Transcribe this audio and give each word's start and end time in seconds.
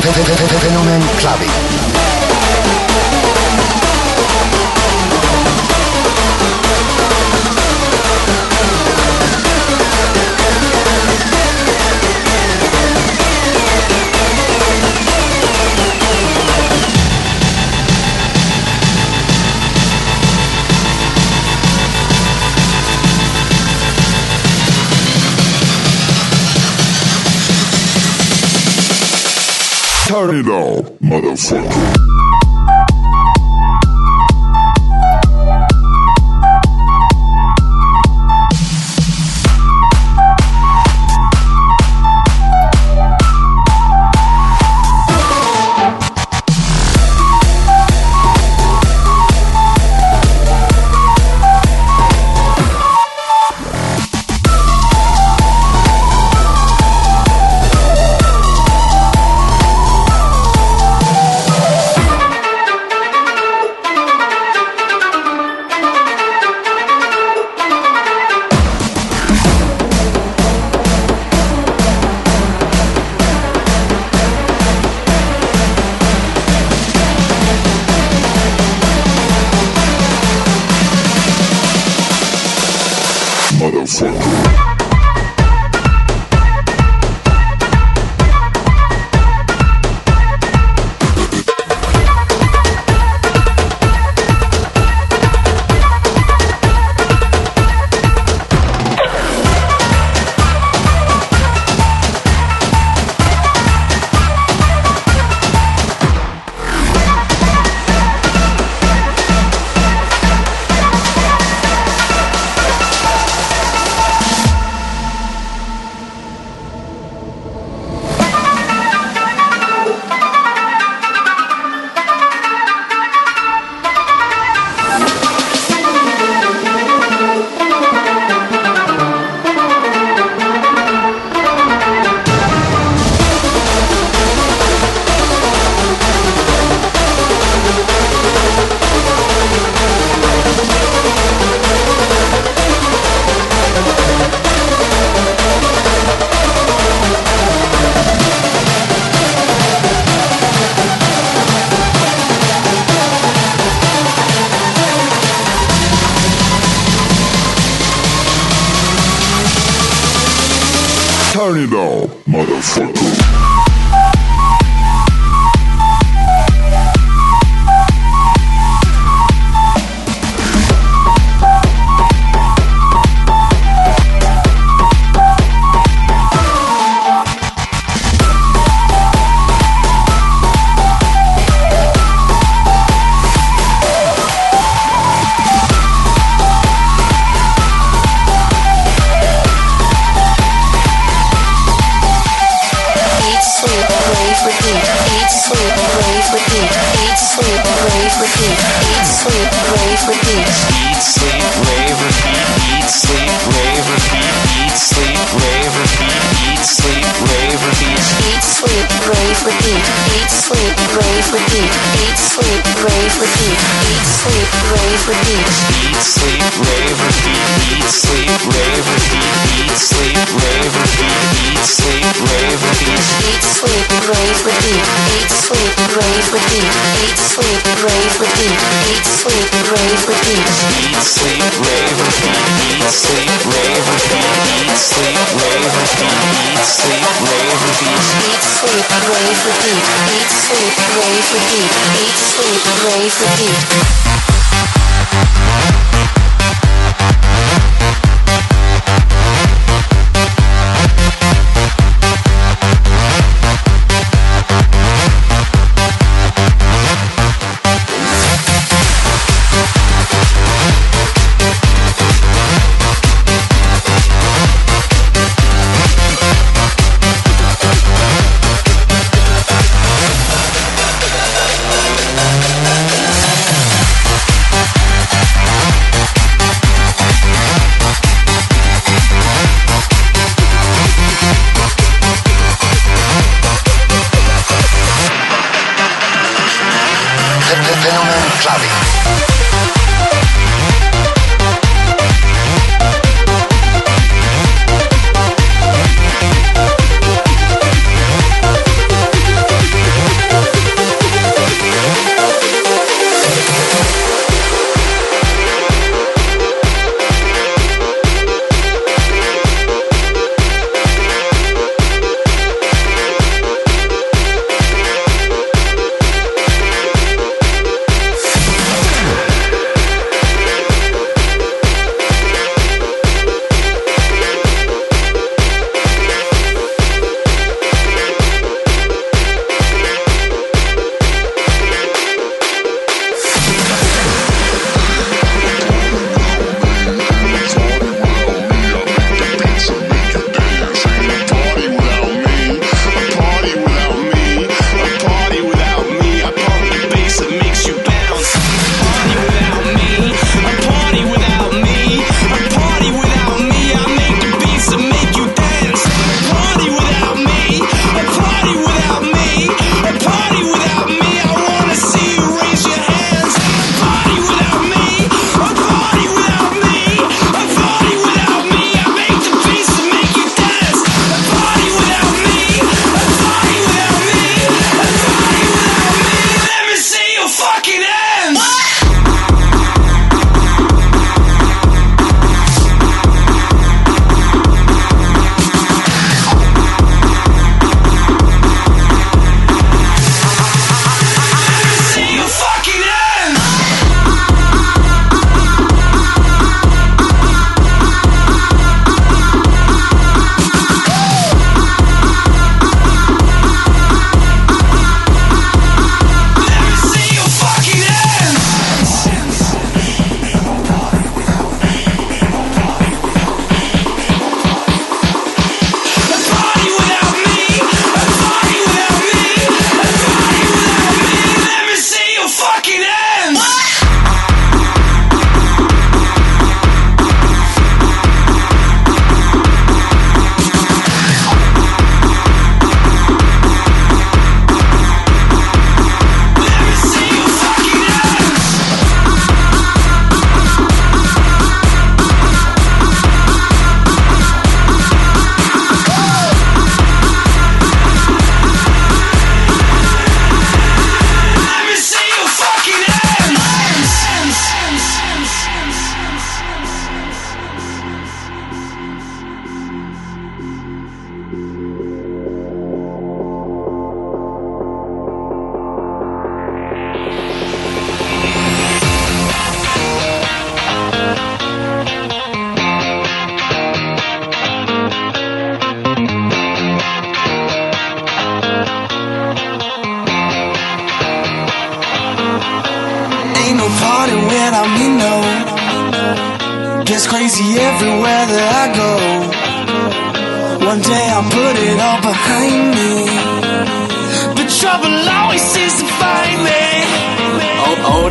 Fenomen 0.00 1.00
Clubbing. 1.18 1.63
Turn 30.24 30.36
it 30.36 30.48
up, 30.48 30.86
motherfucker. 31.00 32.13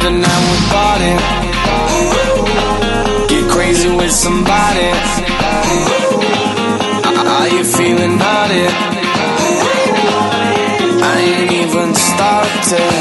Older 0.03 0.19
now 0.19 0.41
with 0.51 0.65
body. 0.69 1.15
Get 3.31 3.49
crazy 3.49 3.87
with 3.87 4.11
somebody. 4.11 4.91
Are 7.35 7.47
you 7.47 7.63
feeling 7.63 8.17
naughty? 8.17 8.65
I 11.07 11.15
ain't 11.23 11.51
even 11.53 11.95
started. 11.95 12.93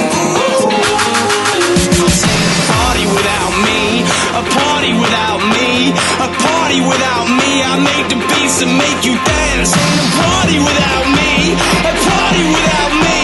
party 2.70 3.04
without 3.10 3.52
me, 3.66 4.06
a 4.38 4.42
party 4.54 4.92
without 4.94 5.40
me, 5.54 5.90
a 6.22 6.28
party 6.38 6.78
without 6.86 7.26
me. 7.26 7.50
I 7.66 7.82
make 7.82 8.06
the 8.14 8.18
beats 8.30 8.62
and 8.62 8.78
make 8.78 9.02
you 9.02 9.18
dance. 9.26 9.74
Ain't 9.74 9.98
a 9.98 10.08
party 10.22 10.58
without 10.62 11.06
me, 11.18 11.58
a 11.82 11.94
party 12.06 12.42
without 12.54 12.92
me, 13.04 13.18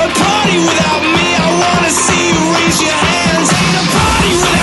a 0.00 0.08
party 0.16 0.56
without 0.64 1.02
me. 1.12 1.26
I 1.36 1.48
wanna 1.60 1.90
see 1.90 2.17
your 2.80 2.92
hands 2.92 3.50
ain't 3.50 3.76
a 3.76 3.84
party 3.90 4.57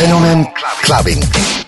Fenomen 0.00 0.46
Clubbin'. 0.80 1.59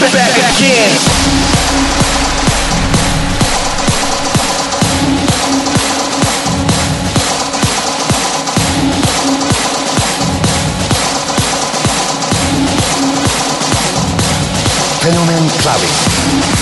back, 0.00 0.12
back, 0.12 0.36
back 0.36 0.56
again. 0.58 1.26
Clubbing. 15.66 16.55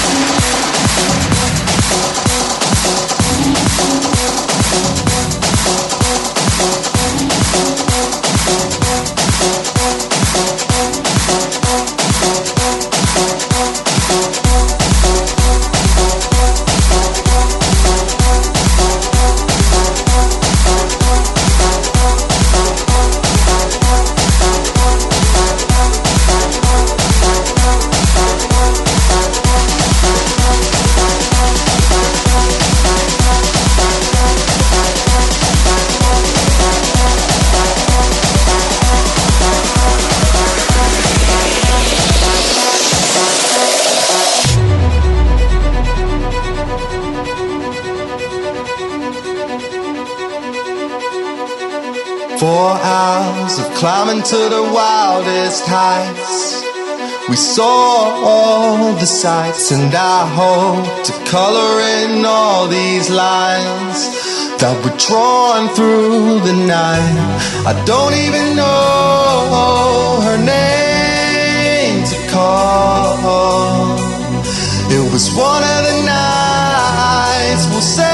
saw 57.54 58.24
all 58.32 58.94
the 58.94 59.06
sights 59.06 59.70
and 59.70 59.94
I 59.94 60.26
hope 60.40 61.04
to 61.04 61.12
color 61.30 61.72
in 61.98 62.24
all 62.26 62.66
these 62.66 63.08
lines 63.10 63.98
that 64.58 64.74
were 64.82 64.96
drawn 64.98 65.68
through 65.76 66.40
the 66.40 66.56
night. 66.66 67.16
I 67.70 67.72
don't 67.86 68.14
even 68.26 68.56
know 68.56 70.20
her 70.26 70.38
name 70.38 72.02
to 72.10 72.16
call. 72.34 73.98
It 74.90 75.04
was 75.12 75.30
one 75.36 75.62
of 75.62 75.80
the 75.90 75.98
nights 76.10 77.64
we'll 77.70 77.80
say. 77.80 78.13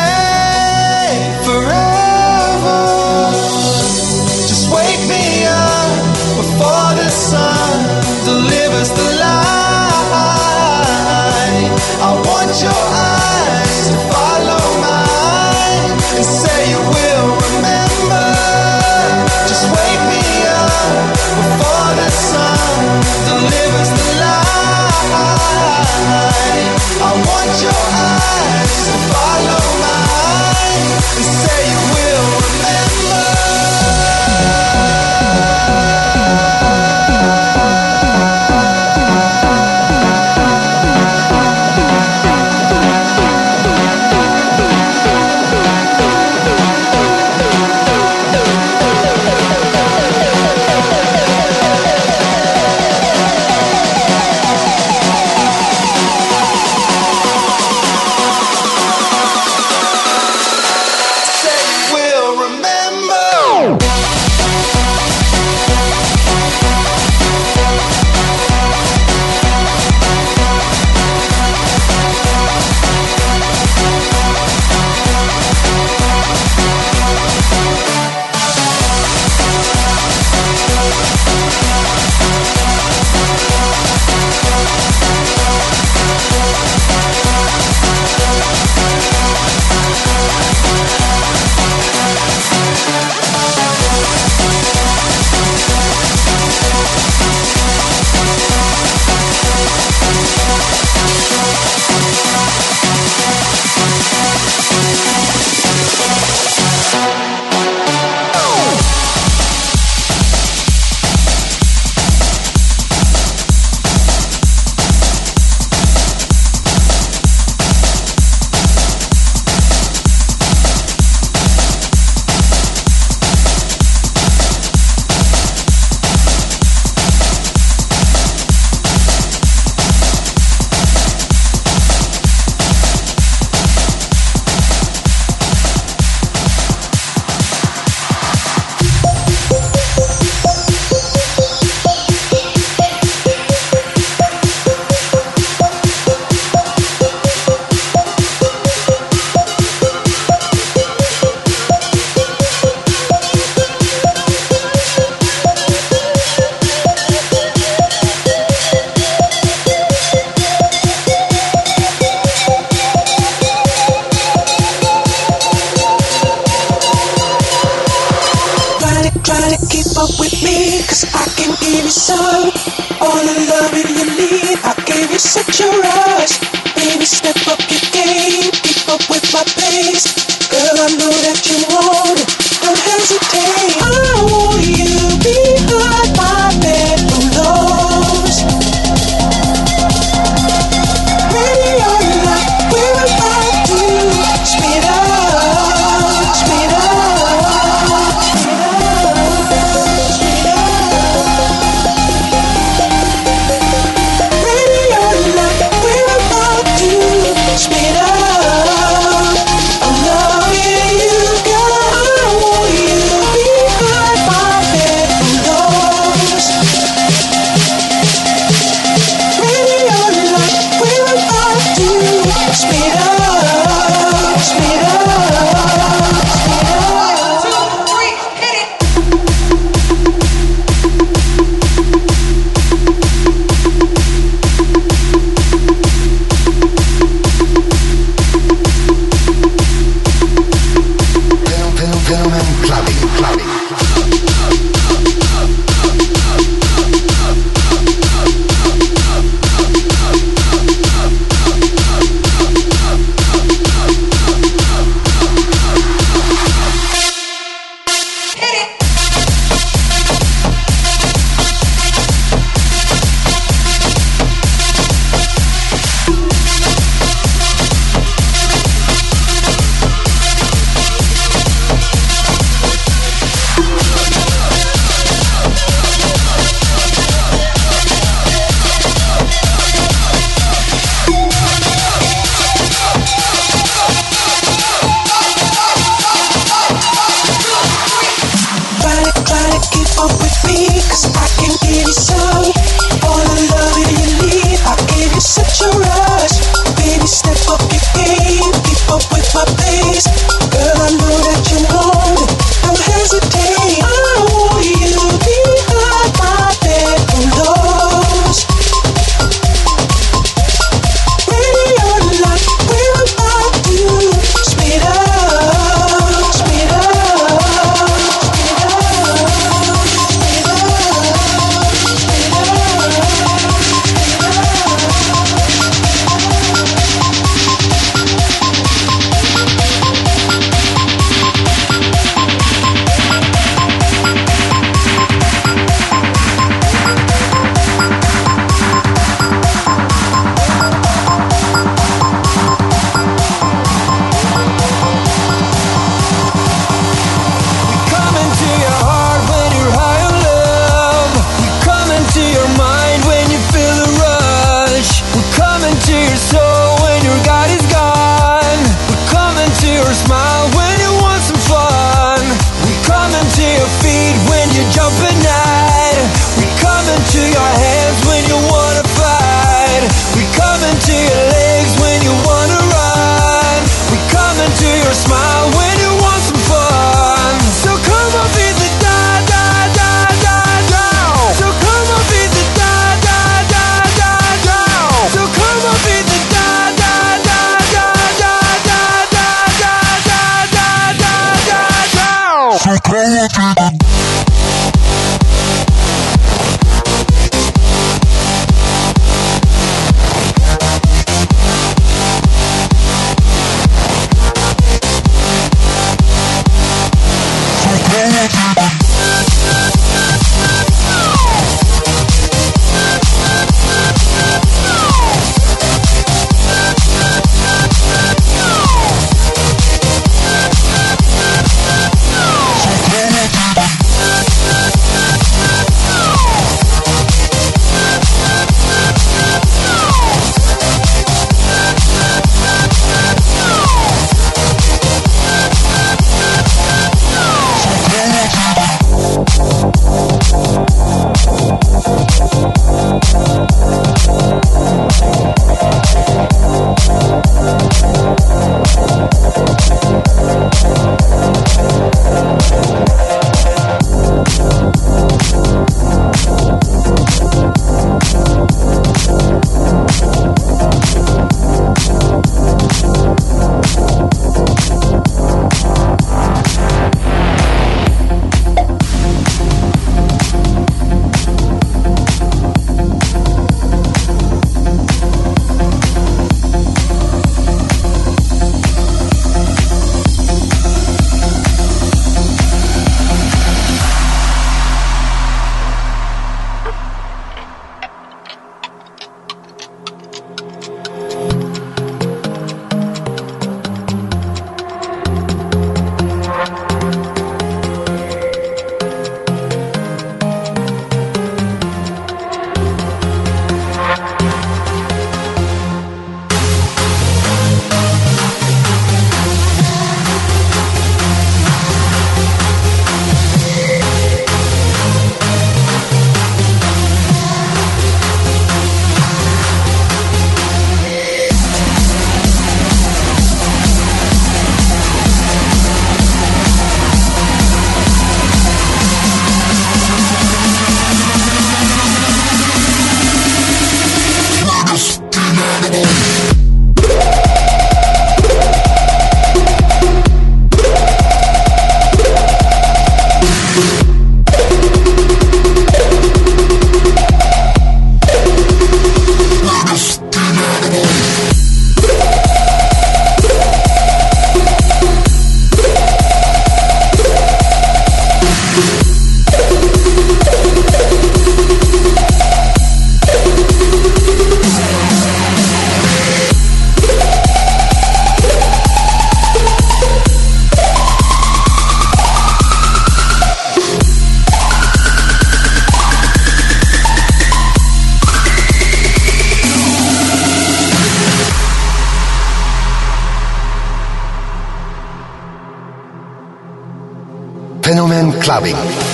Clubbing. 588.30 588.89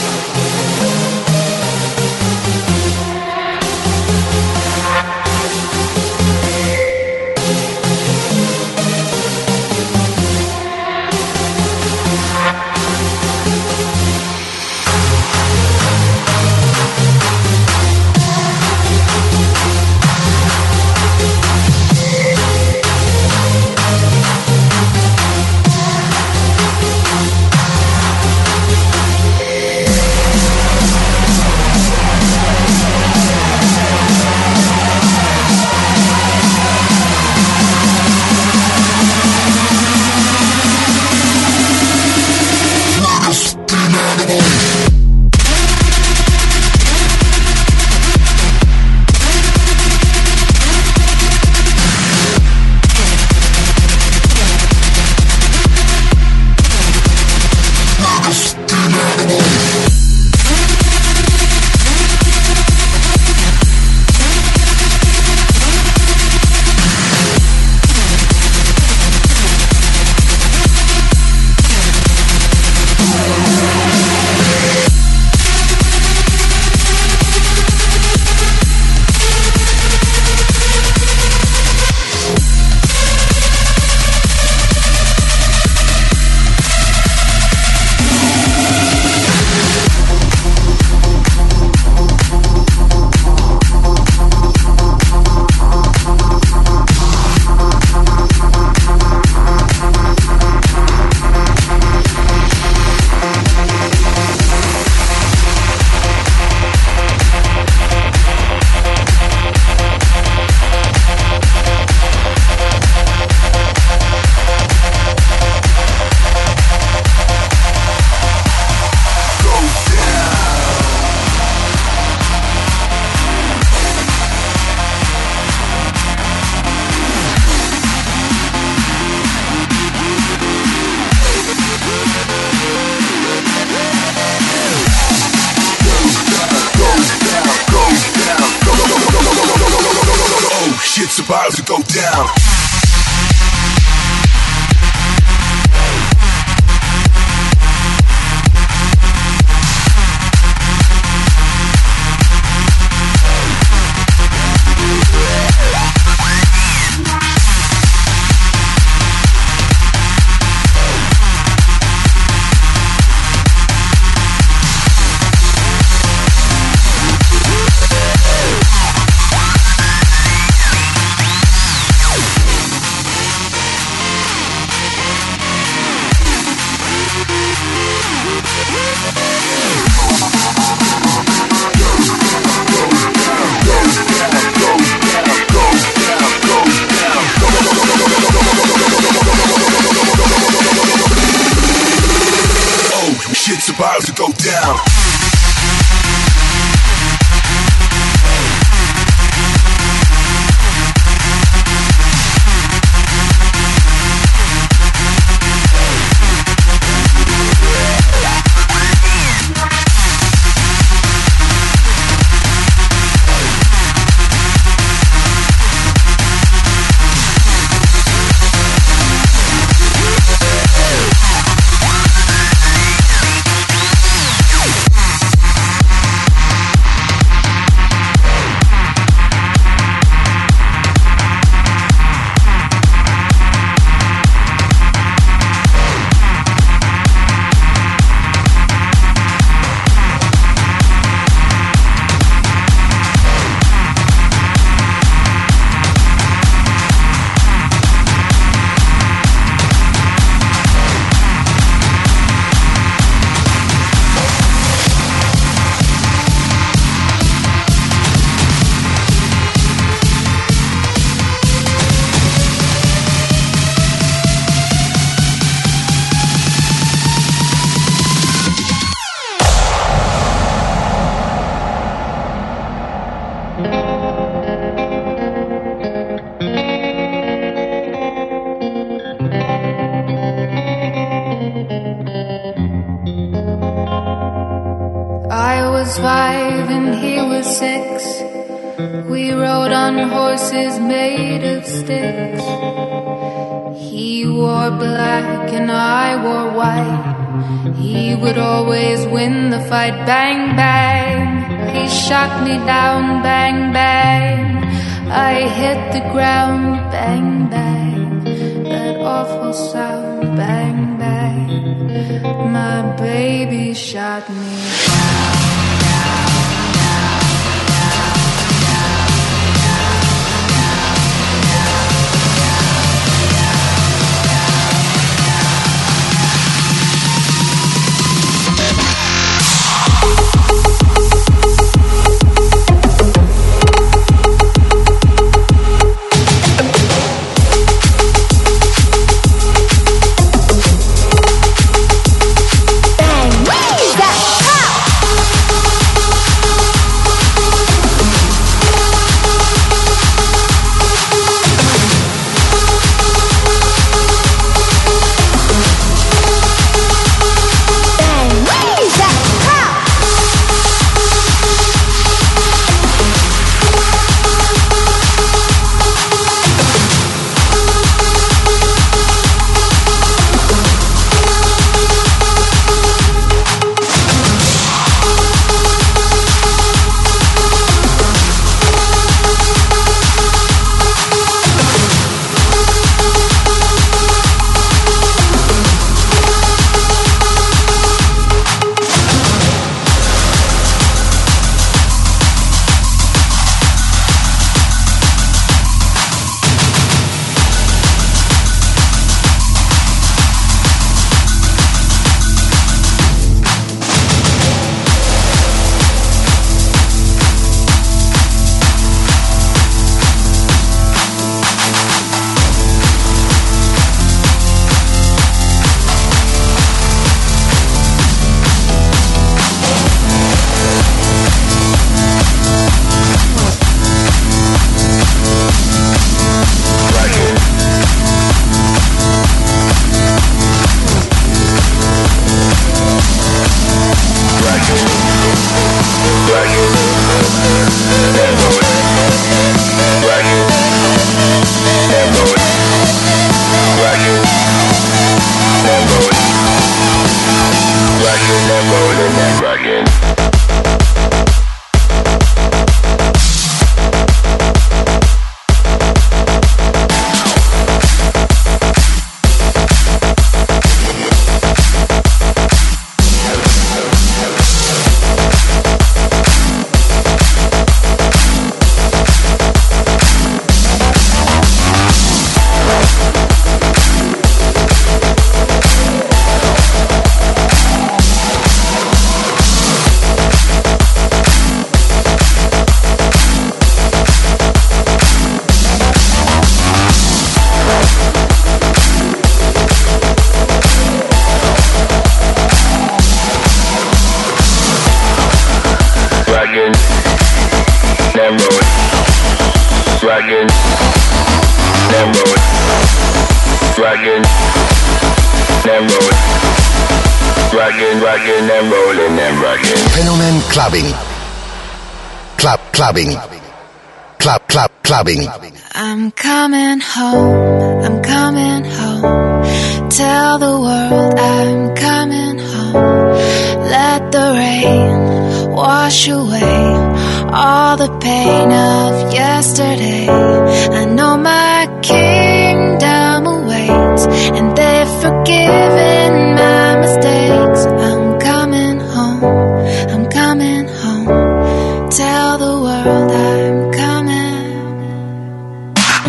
Clubbing. 512.96 513.25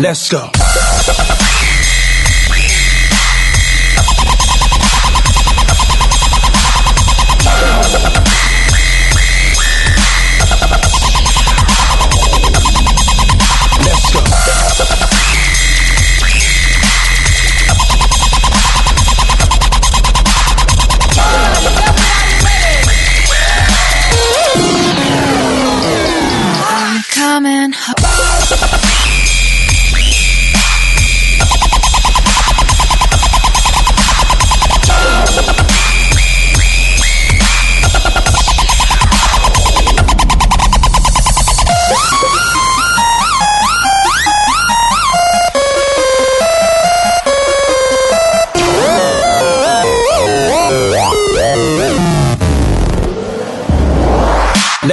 Let's 0.00 0.28
go. 0.30 0.67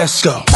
Let's 0.06 0.22
go. 0.22 0.55